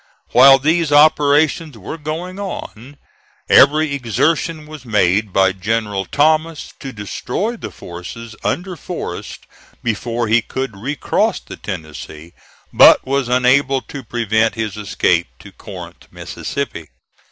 [0.31, 2.97] While these operations were going on,
[3.47, 9.45] every exertion was made by General Thomas to destroy the forces under Forrest
[9.83, 12.33] before he could recross the Tennessee,
[12.73, 16.87] but was unable to prevent his escape to Corinth, Mississippi.